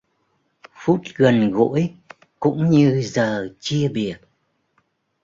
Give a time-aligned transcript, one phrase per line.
[0.73, 1.93] Phút gần gũi
[2.39, 4.17] cũng như giờ chia biệt